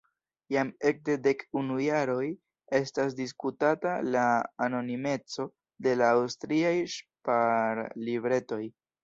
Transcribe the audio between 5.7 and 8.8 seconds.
de la aŭstriaj ŝparlibretoj.